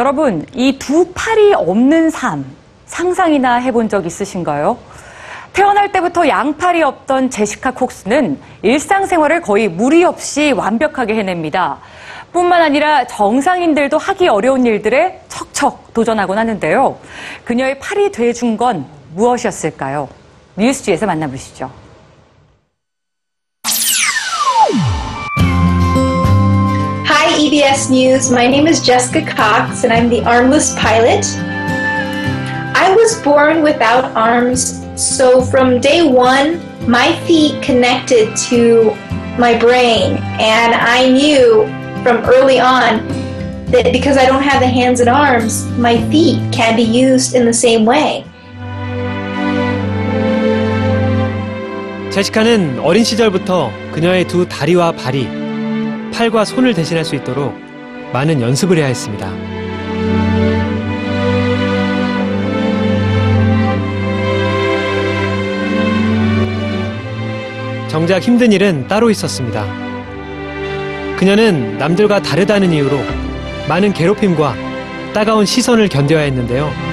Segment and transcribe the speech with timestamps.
[0.00, 2.44] 여러분, 이 두 팔이 없는 삶,
[2.86, 4.78] 상상이나 해본 적 있으신가요?
[5.52, 11.78] 태어날 때부터 양팔이 없던 제시카 콕스는 일상생활을 거의 무리 없이 완벽하게 해냅니다.
[12.32, 16.96] 뿐만 아니라 정상인들도 하기 어려운 일들에 척척 도전하곤 하는데요.
[17.42, 18.86] 그녀의 팔이 돼준 건
[19.16, 20.08] 무엇이었을까요?
[20.54, 21.68] 뉴스지에서 만나보시죠.
[27.49, 28.29] Hi, EBS News.
[28.29, 31.25] My name is Jessica Cox, and I'm the armless pilot.
[32.77, 38.93] I was born without arms, so from day one, my feet connected to
[39.39, 41.65] my brain, and I knew
[42.03, 43.01] from early on
[43.71, 47.43] that because I don't have the hands and arms, my feet can be used in
[47.43, 48.23] the same way.
[52.11, 55.38] 제시카는 어린 시절부터 그녀의 두 다리와 발이
[56.12, 57.54] 팔과 손을 대신할 수 있도록
[58.12, 59.30] 많은 연습을 해야 했습니다.
[67.88, 69.64] 정작 힘든 일은 따로 있었습니다.
[71.16, 72.98] 그녀는 남들과 다르다는 이유로
[73.68, 74.54] 많은 괴롭힘과
[75.12, 76.89] 따가운 시선을 견뎌야 했는데요.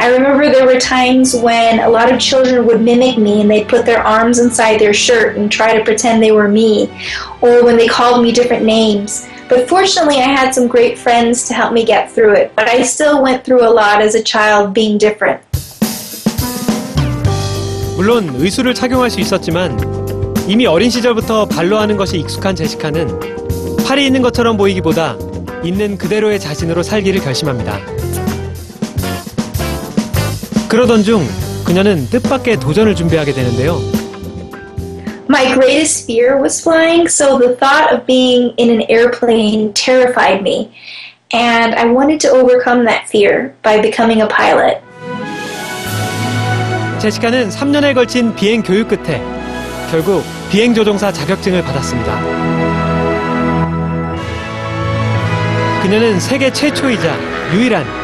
[0.00, 3.66] I remember there were times when a lot of children would mimic me and they'd
[3.66, 6.90] put their arms inside their shirt and try to pretend they were me,
[7.40, 9.26] or when they called me different names.
[9.48, 12.52] But fortunately, I had some great friends to help me get through it.
[12.54, 15.40] But I still went through a lot as a child being different.
[17.96, 23.08] 물론 의수를 착용할 수 있었지만 이미 어린 시절부터 발로 하는 것이 익숙한 제시카는
[23.86, 25.16] 팔이 있는 것처럼 보이기보다
[25.64, 27.80] 있는 그대로의 자신으로 살기를 결심합니다.
[30.71, 31.27] 그러던 중
[31.65, 33.77] 그녀는 뜻밖의 도전을 준비하게 되는데요.
[35.27, 40.71] My greatest fear was flying, so the thought of being in an airplane terrified me.
[41.33, 44.79] And I wanted to overcome that fear by becoming a pilot.
[46.99, 49.21] 제시카는 3년에 걸친 비행 교육 끝에
[49.91, 52.17] 결국 비행 조종사 자격증을 받았습니다.
[55.81, 57.13] 그녀는 세계 최초이자
[57.53, 58.00] 유일한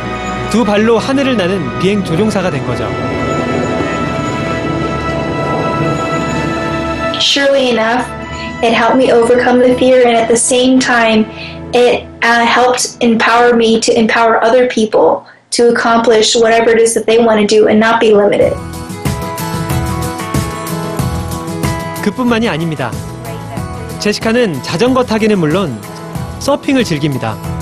[0.50, 2.88] 두 발로 하늘을 나는 비행 조종사가 된 거죠.
[7.38, 8.08] surely enough,
[8.64, 11.26] it helped me overcome the fear, and at the same time,
[11.74, 17.06] it uh, helped empower me to empower other people to accomplish whatever it is that
[17.06, 18.54] they want to do and not be limited.
[22.04, 22.92] 그뿐만이 아닙니다.
[24.00, 25.78] 제시카는 자전거 타기는 물론
[26.40, 27.57] 서핑을 즐깁니다.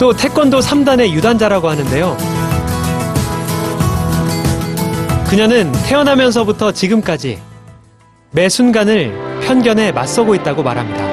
[0.00, 2.16] 또 태권도 3단의 유단자라고 하는데요.
[5.28, 7.38] 그녀는 태어나면서부터 지금까지
[8.30, 9.12] 매 순간을
[9.42, 11.04] 편견에 맞서고 있다고 말합니다.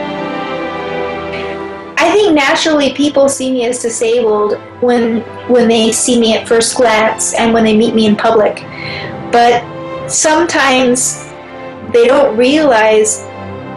[1.97, 6.77] I think naturally people see me as disabled when when they see me at first
[6.77, 8.63] glance and when they meet me in public.
[9.33, 9.65] But
[10.07, 11.27] sometimes
[11.91, 13.27] they don't realize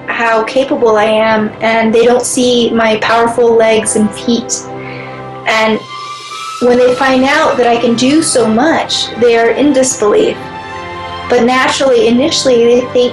[0.07, 4.70] how capable I am and they don't see my powerful legs and feet.
[5.51, 5.81] And
[6.63, 10.37] when they find out that I can do so much, they are in disbelief.
[11.29, 13.13] But naturally, initially, they think,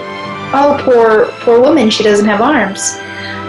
[0.54, 2.98] oh, poor, poor woman, she doesn't have arms.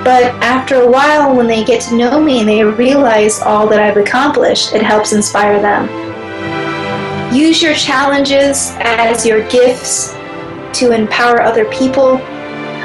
[0.04, 3.80] But after a while, when they get to know me and they realize all that
[3.80, 5.88] I've accomplished, it helps inspire them.
[7.34, 10.12] Use your challenges as your gifts
[10.78, 12.16] to empower other people.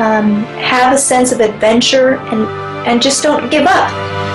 [0.01, 2.47] Um, have a sense of adventure and,
[2.87, 4.32] and just don't give up.